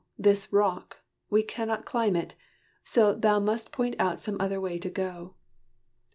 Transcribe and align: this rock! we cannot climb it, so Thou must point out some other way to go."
this 0.17 0.51
rock! 0.51 0.97
we 1.29 1.43
cannot 1.43 1.85
climb 1.85 2.15
it, 2.15 2.33
so 2.83 3.13
Thou 3.13 3.39
must 3.39 3.71
point 3.71 3.95
out 3.99 4.19
some 4.19 4.35
other 4.39 4.59
way 4.59 4.79
to 4.79 4.89
go." 4.89 5.35